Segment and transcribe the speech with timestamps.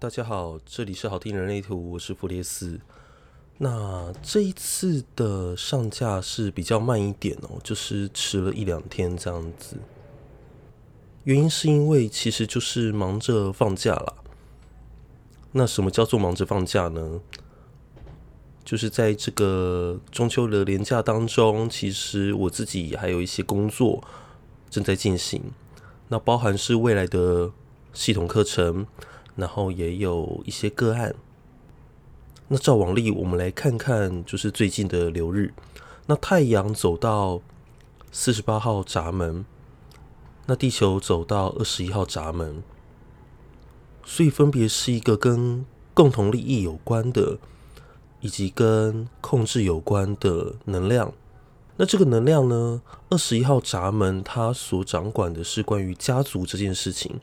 [0.00, 2.78] 大家好，这里是好听人类图，我是弗列斯。
[3.56, 9.76] 那这一次的上架是比较慢一点哦，就是迟了一两天这样子。
[11.24, 14.14] 原因是因为其实就是忙着放假啦。
[15.50, 17.20] 那什么叫做忙着放假呢？
[18.64, 24.04] 就是在这个中秋的连假当中，其实我自己还有一些工作
[24.70, 25.42] 正在进行，
[26.06, 27.50] 那包含是未来的
[27.92, 28.86] 系统课程。
[29.38, 31.14] 然后也有一些个案。
[32.48, 35.54] 那照往例，我们来看看，就是最近的流日。
[36.06, 37.40] 那太阳走到
[38.10, 39.44] 四十八号闸门，
[40.46, 42.62] 那地球走到二十一号闸门，
[44.04, 45.64] 所以分别是一个跟
[45.94, 47.38] 共同利益有关的，
[48.20, 51.12] 以及跟控制有关的能量。
[51.76, 57.20] 那这个能量呢，二十一号闸门它所掌管的是关于家族这件事情。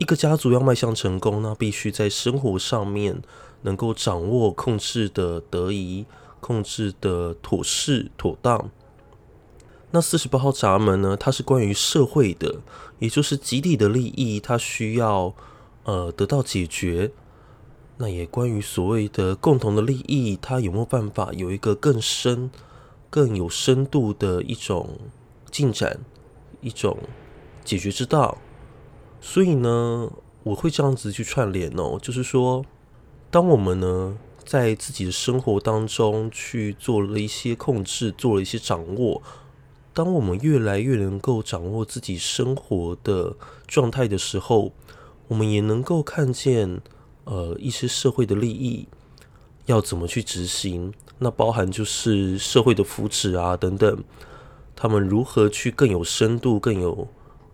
[0.00, 3.20] 一个家族要迈向成功，那必须在生活上面
[3.62, 6.06] 能够掌握控制的得宜，
[6.40, 8.70] 控制的妥适妥当。
[9.90, 11.18] 那四十八号闸门呢？
[11.18, 12.60] 它是关于社会的，
[12.98, 15.34] 也就是集体的利益，它需要
[15.84, 17.12] 呃得到解决。
[17.98, 22.50] 那也关于所谓的共同的利益，它有没有办法有一个更深、
[23.10, 24.98] 更有深度的一种
[25.50, 26.00] 进展，
[26.62, 26.96] 一种
[27.62, 28.38] 解决之道。
[29.20, 30.10] 所以呢，
[30.42, 32.64] 我会这样子去串联哦，就是说，
[33.30, 39.22] 当我们呢在自己的生活当中去做了一些控制，做了一些掌握，
[39.92, 43.36] 当我们越来越能够掌握自己生活的
[43.66, 44.72] 状态的时候，
[45.28, 46.80] 我们也能够看见
[47.24, 48.88] 呃一些社会的利益
[49.66, 54.02] 要怎么去执行，那包含就是社会的福祉啊等等，
[54.74, 57.06] 他们如何去更有深度、更有。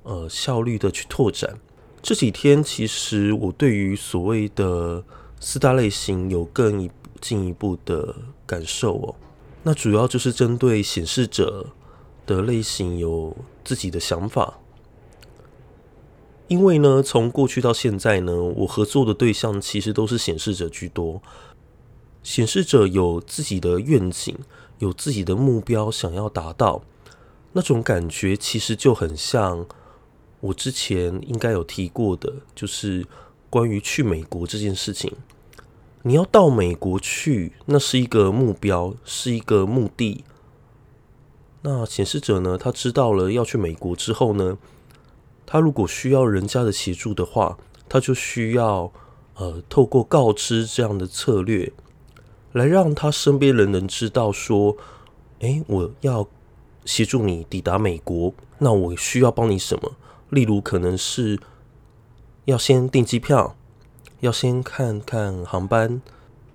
[0.06, 1.58] 呃，效率的去拓展。
[2.00, 5.02] 这几天，其实我对于所谓的
[5.40, 6.88] 四大类型有更一
[7.20, 8.14] 进一步的
[8.46, 9.14] 感受哦。
[9.64, 11.66] 那主要就是针对显示者
[12.24, 14.60] 的类型有自己的想法。
[16.46, 21.20] 因为呢，从过去到现在呢，我合作的对象其实都是显示者居多。
[22.22, 24.38] 显示者有自己的愿景，
[24.78, 26.82] 有自己的目标想要达到，
[27.54, 29.66] 那种感觉其实就很像。
[30.46, 33.04] 我之前应该有提过的，就是
[33.50, 35.12] 关于去美国这件事情。
[36.02, 40.24] 你要到美国去，那是一个目标，是一个目的。
[41.62, 44.56] 那显示者呢，他知道了要去美国之后呢，
[45.44, 47.58] 他如果需要人家的协助的话，
[47.88, 48.92] 他就需要
[49.34, 51.72] 呃，透过告知这样的策略，
[52.52, 54.76] 来让他身边人能知道说，
[55.40, 56.28] 诶，我要
[56.84, 59.92] 协助你抵达美国，那我需要帮你什么？
[60.36, 61.40] 例如，可能是
[62.44, 63.56] 要先订机票，
[64.20, 66.02] 要先看看航班，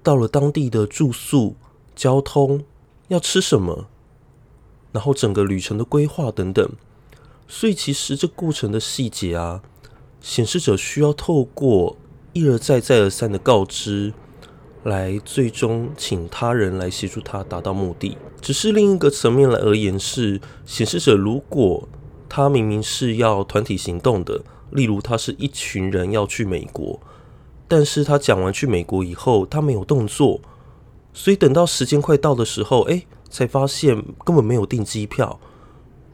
[0.03, 1.55] 到了当地的住宿、
[1.95, 2.63] 交通，
[3.07, 3.87] 要吃什么，
[4.91, 6.71] 然后整个旅程的规划等等。
[7.47, 9.63] 所以，其实这过程的细节啊，
[10.21, 11.97] 显示者需要透过
[12.33, 14.13] 一而再、再而三的告知，
[14.83, 18.15] 来最终请他人来协助他达到目的。
[18.39, 21.89] 只是另一个层面来而言是，显示者如果。
[22.33, 26.97] 他明明是要团体行动的，例如他是一群人要去美国，
[27.67, 30.39] 但是他讲完去美国以后，他没有动作，
[31.13, 35.41] 所以等到时间快到的时候，哎，才发现根本没有订机票、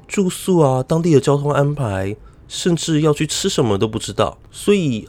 [0.08, 2.18] 住宿啊，当地的交通安排，
[2.48, 4.40] 甚至要去吃什么都不知道。
[4.50, 5.08] 所以，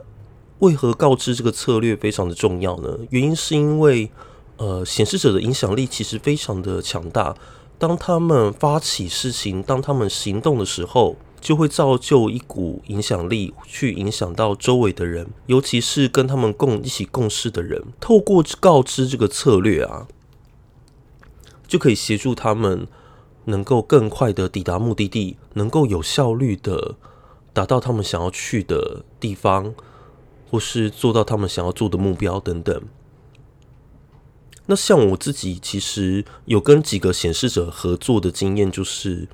[0.59, 2.99] 为何告知这个策略非常的重要呢？
[3.09, 4.11] 原因是因为，
[4.59, 7.35] 呃，显示者的影响力其实非常的强大。
[7.79, 17.81] 当他们发起事情，当他们行动的时候，就会造就一股影响力，去影响到周围的人，尤其是跟他们共一起共事的人。
[18.01, 20.09] 透过告知这个策略啊，
[21.69, 22.89] 就可以协助他们
[23.45, 26.97] 能够更快的抵达目的地，能够有效率的
[27.53, 29.73] 达到他们想要去的地方，
[30.51, 32.83] 或是做到他们想要做的目标等等。
[34.70, 39.26] 那像我自己，其实有跟几个显示者合作的经验，就是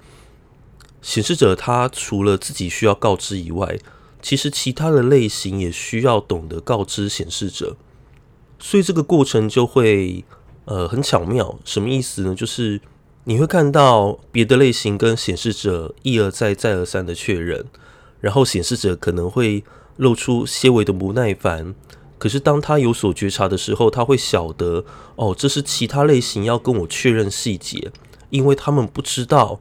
[1.02, 3.76] 显示者他除了自己需要告知以外，
[4.22, 7.76] 其实其他的类型也需要懂得告知显示者，
[8.60, 10.24] 所以这个过程就会
[10.66, 11.58] 呃很巧妙。
[11.64, 12.34] 什么意思呢？
[12.34, 12.80] 就是
[13.24, 17.66] 你会看到别的类型跟显示者一而再、再而三的确认，
[18.20, 19.64] 然后显示者可能会
[19.96, 21.74] 露出些微的不耐烦。
[22.16, 24.84] 可是，当他有所觉察的时候，他会晓得
[25.16, 27.92] 哦，这是其他类型要跟我确认细节，
[28.30, 29.60] 因为他们不知道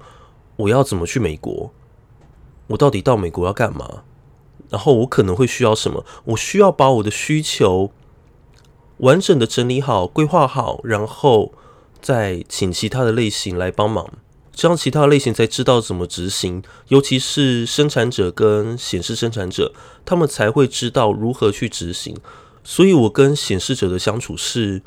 [0.55, 1.73] 我要怎么去美国，
[2.67, 4.03] 我到底到美国要干嘛？
[4.69, 6.05] 然后我可能会需要什么？
[6.25, 7.91] 我需要把我的需求
[8.97, 11.53] 完整的整理好、规划好，然后
[12.01, 14.09] 再请其他的类型来帮忙，
[14.53, 16.63] 这样其他类型才知道怎么执行。
[16.87, 19.73] 尤其是生产者跟显示生产者，
[20.05, 22.15] 他们才会知道如何去执行。
[22.63, 24.81] 所以我跟显示者的相处是，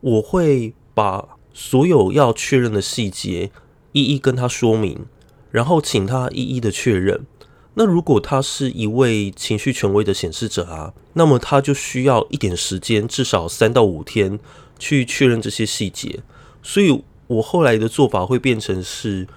[0.00, 3.50] 我会把所有要确认的细节
[3.92, 5.06] 一一跟他说明。
[5.50, 7.26] 然后请他一一的确认。
[7.74, 14.38] 那如果他是一位情绪权威的显示者啊，那么他就需要一点时间，至少三到五天
[14.78, 16.20] 去确认这些细节。
[16.62, 19.28] 所以我后来的做法会变成是，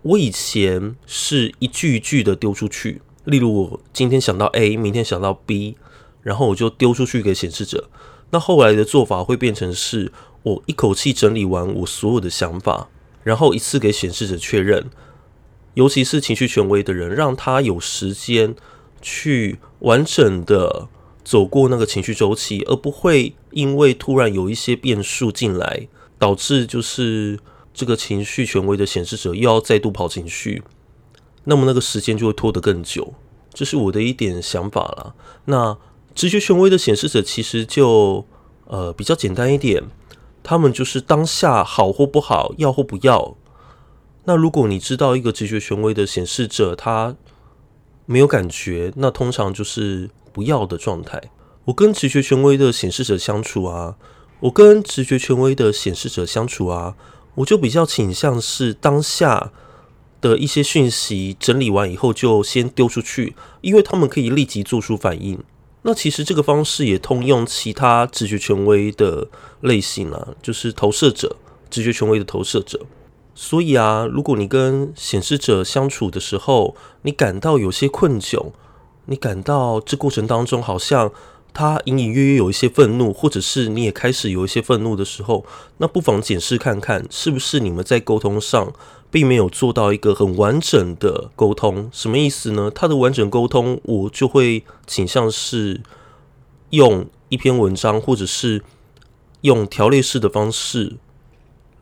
[0.00, 5.76] 我以前是一句一句的丢出去，例如我今天想到 A，明天想到 B，
[6.28, 7.88] 然后我就丢出去给显示者。
[8.28, 12.90] 那后来的做法会变成是，我一口气整理完我所有的想法，
[13.24, 14.90] 然后一次给显示者确认。
[15.72, 18.54] 尤其是情绪权威的人，让他有时间
[19.00, 20.88] 去完整的
[21.24, 25.88] 走过那个情绪周期，而不会因为突然有一些变数进来，
[26.18, 27.38] 导致就是
[27.72, 30.62] 这个情绪权威的显示者又要再度跑情绪，
[31.44, 33.14] 那么那个时间就会拖得更久。
[33.54, 35.14] 这是我的一点想法啦。
[35.46, 35.78] 那
[36.18, 38.26] 直觉权威的显示者其实就
[38.66, 39.84] 呃比较简单一点，
[40.42, 43.36] 他们就是当下好或不好，要或不要。
[44.24, 47.14] 那如果你知道一个直觉权威的显示者，他
[48.04, 51.22] 没有感觉，那通常就是不要的状态。
[51.66, 53.94] 我跟直觉权威的显示者相处啊，
[54.40, 56.96] 我跟直觉权威的显示者相处啊，
[57.36, 59.52] 我就比较倾向是当下
[60.20, 65.38] 的一些讯息整理完以后就先丢出去，因为他们可以立即做出反应。
[65.82, 69.28] 那其实这个方式也通用其他直觉权威的
[69.60, 71.36] 类型啊，就是投射者，
[71.70, 72.80] 直觉权威的投射者。
[73.34, 78.50] 所以啊，如果你跟显示者相处的时候，你感到有些困窘，
[79.06, 81.12] 你感到这过程当中好像
[81.54, 85.46] 他隐隐约约有一些愤怒，或者是你也开始有一些愤怒的时候，
[85.76, 88.72] 那不妨检视看看，是不是你们在沟通上
[89.10, 91.88] 并没有做到一个很完整的沟通？
[91.92, 92.70] 什么意思呢？
[92.70, 95.80] 他的完整沟通，我就会倾向是
[96.70, 98.62] 用一篇文章，或者是
[99.42, 100.96] 用条列式的方式。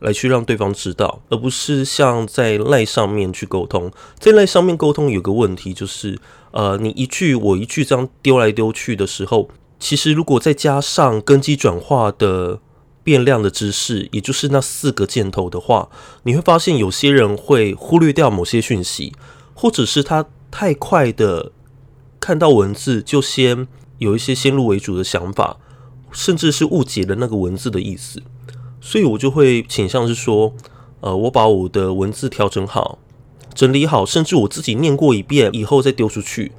[0.01, 3.91] 来去让对方知道，而不是像在赖上面去沟通。
[4.19, 6.19] 在赖上面沟通有个问题就是，
[6.51, 9.49] 呃，你一句我一句这样丢来丢去的时候，
[9.81, 12.61] 其实如果再加上根基转化的
[13.07, 15.89] 变量的知识，也就是那四个箭头的话，
[16.25, 19.13] 你会发现有些人会忽略掉某些讯息，
[19.55, 21.53] 或者是他太快的
[22.19, 25.59] 看到文字就先有一些先入为主的想法，
[26.11, 28.21] 甚至是误解了那个文字的意思。
[28.81, 30.53] 所以我就会倾向是说，
[30.99, 32.99] 呃，我把我的文字调整好、
[33.55, 36.51] 整理好，甚至我自己念过一遍以后再丢出去。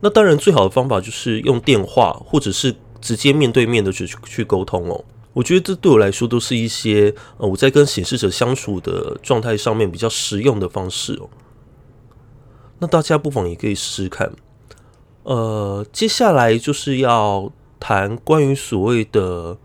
[0.00, 5.04] 那当然，最好的方法就是用电话，或者是直接面对面的去去沟通哦。
[5.32, 11.28] 我觉得这对我来说都是一些呃我在跟显示者相处的状态上面比较实用的方式哦。
[12.78, 14.32] 那大家不妨也可以试试看。
[15.22, 19.58] 呃，接下来就是要谈关于所谓的。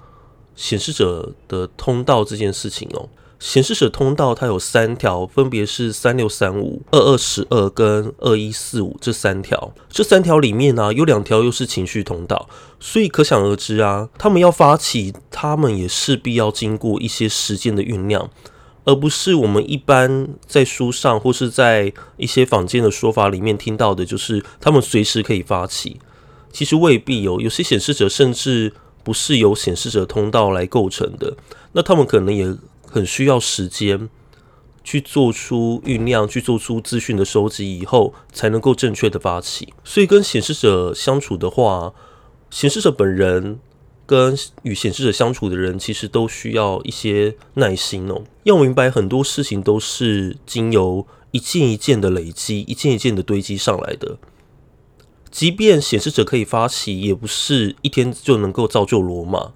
[0.58, 3.08] 显示者的通道这件事情哦，
[3.40, 9.74] 显示者通道它有三条，分别是三六三五、二二十二跟二一四五这三条。
[9.90, 18.30] 这三条里面呢、有两条又是情绪通道，所以可想而知啊，他们要发起，他们也势必要经过一些时间的酝酿，
[18.86, 26.00] 而不是我们一般在书上或是在一些坊间的说法里面听到的，就是他们随时可以发起。
[26.52, 28.74] 其实未必有，有些显示者甚至。
[29.04, 31.34] 不是由显示者通道来构成的，
[31.72, 32.54] 那他们可能也
[32.90, 34.10] 很需要时间
[34.84, 39.74] 去做出酝酿，去做出资讯的收集以后，才能够正确的发起。
[39.84, 41.94] 所以跟显示者相处的话，
[42.50, 43.60] 显示者本人
[44.06, 48.24] 跟与显示者相处的人，其实都需要一些耐心哦。
[48.44, 54.18] 要明白很多事情都是经由一件一件的累积，一件一件的堆积上来的。
[55.30, 59.52] 即便显示者可以发起，也不是一天就能够造就罗马。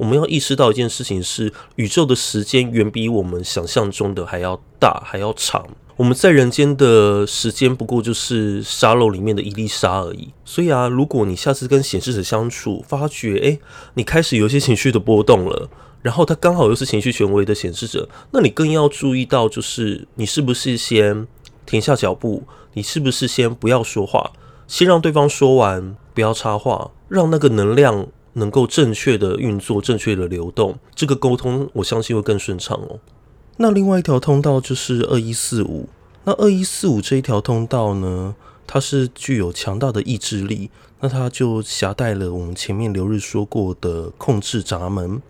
[0.00, 5.62] 我们要意识到一件事情是，宇宙的时间远比我们想象中的还要大，还要长。
[5.98, 10.30] 我们在人间的时间不过就是沙漏里面的一粒沙而已。
[10.42, 13.60] 所以啊，如果你下次跟显示者相处，发觉诶，
[13.92, 15.68] 你开始有一些情绪的波动了，
[16.00, 21.26] 然后他刚好又是情绪权威的显示者，那你更要注意到，就是你是不是先
[21.66, 24.32] 停下脚步，你是不是先不要说话。
[24.66, 28.06] 先让对方说完，不要插话，让那个能量
[28.40, 32.98] 能够正确的运作、正确的流动，这个沟通我相信会更顺畅哦。
[33.58, 35.88] 那另外一条通道就是二一四五，
[36.24, 38.34] 那二一四五这一条通道呢，
[38.66, 40.70] 它是具有强大的意志力，
[41.00, 45.22] 那它就携带了我们前面流日说过的控制闸门，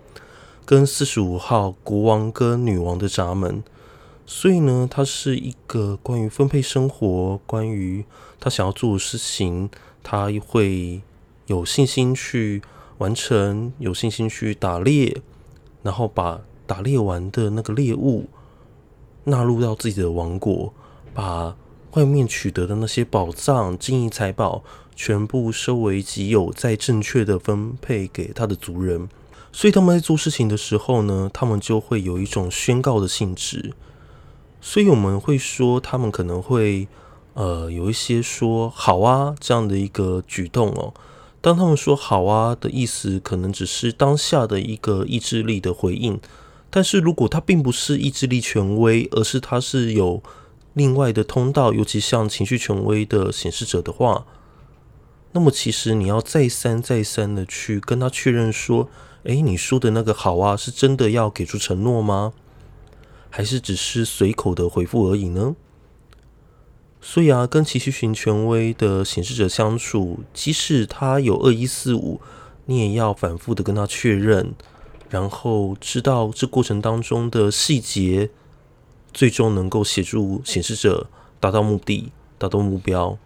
[0.65, 3.63] 跟四十五号国王跟女王的闸门。
[4.25, 8.05] 所以呢，它是一个关于分配生活，关于
[8.39, 9.69] 他想要做的事情，
[10.05, 11.03] 他会
[11.47, 12.63] 有信心去
[13.01, 15.23] 完成，有信心去打猎，
[15.83, 18.29] 然后把打猎完的那个猎物
[19.25, 20.75] 纳入到自己的王国，
[21.15, 21.57] 把
[21.93, 24.63] 外面取得的那些宝藏、金银财宝
[24.95, 29.09] 全部收为己有，再正确的分配给他的族人。
[29.51, 33.73] 所以他们在做事情的时候呢，他们就会有一种宣告的性质。
[34.61, 36.87] 所以我们会说，他们可能会
[37.33, 40.93] 呃有一些说“好啊”这样的一个举动哦。
[41.41, 46.21] 当他们说“好啊”的意思，可能只是当下的一个意志力的回应。
[46.69, 50.23] 但是如果他并不是意志力权威，而是他是有
[50.75, 54.27] 另外的通道，尤其像情绪权威的显示者的话，
[55.33, 58.89] 那么其实你要再三再三的去跟他确认说
[59.25, 62.35] ：“诶，你说的那个‘好啊’是真的要给出承诺吗？”
[63.31, 65.55] 还是只是随口的回复而已呢？
[67.13, 72.21] 所以啊，跟情绪型权威的显示者相处，即使他有二一四五，
[72.67, 74.55] 你也要反复的跟他确认，
[75.09, 78.31] 然后知道这过程当中的细节，
[79.13, 83.19] 最终能够协助显示者达到目的、达到目标。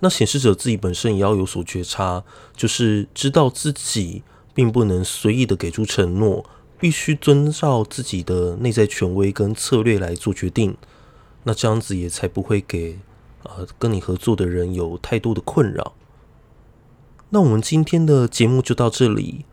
[0.00, 2.24] 那显示者自己本身也要有所觉察，
[2.56, 6.44] 就是知道自己并不能随意的给出承诺。
[6.80, 10.76] 必须遵照自己的内在权威跟策略来做决定，
[11.44, 12.98] 那这样子也才不会给
[13.42, 15.92] 呃跟你合作的人有太多的困扰。
[17.30, 19.44] 那我们今天的节目就到这里，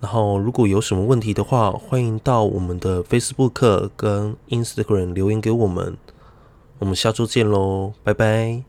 [0.00, 5.96] 然后如果有什么问题的话，欢迎到我们的 Facebook 跟 Instagram 留言给我们。
[6.78, 8.62] 我们下周见喽，拜拜。